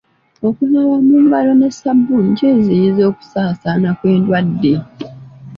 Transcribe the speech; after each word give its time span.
Okunaaba 0.47 0.95
mu 1.05 1.15
ngalo 1.23 1.51
ne 1.57 1.69
sabbuuni 1.79 2.31
kiziyiza 2.37 3.01
okusaasaana 3.11 3.89
kw'endwadde. 3.99 4.73